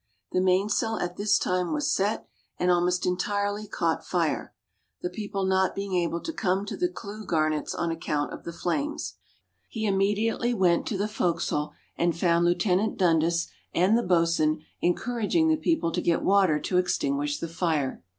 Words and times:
The 0.31 0.41
main 0.41 0.67
sail 0.67 0.95
at 0.95 1.15
this 1.15 1.37
time 1.37 1.73
was 1.73 1.91
set, 1.93 2.27
and 2.57 2.71
almost 2.71 3.05
entirely 3.05 3.67
caught 3.67 4.03
fire; 4.03 4.51
the 5.03 5.11
people 5.11 5.45
not 5.45 5.75
being 5.75 5.93
able 5.93 6.21
to 6.21 6.33
come 6.33 6.65
to 6.65 6.75
the 6.75 6.89
clue 6.89 7.23
garnets 7.23 7.75
on 7.75 7.91
account 7.91 8.33
of 8.33 8.43
the 8.43 8.51
flames. 8.51 9.17
"He 9.69 9.85
immediately 9.85 10.55
went 10.55 10.87
to 10.87 10.97
the 10.97 11.07
fore 11.07 11.33
castle, 11.33 11.73
and 11.95 12.17
found 12.17 12.45
Lieut. 12.45 12.97
Dundas 12.97 13.49
and 13.75 13.95
the 13.95 14.01
boatswain 14.01 14.63
encouraging 14.81 15.49
the 15.49 15.55
people 15.55 15.91
to 15.91 16.01
get 16.01 16.23
water 16.23 16.59
to 16.61 16.79
extinguish 16.79 17.37
the 17.37 17.47
fire. 17.47 18.01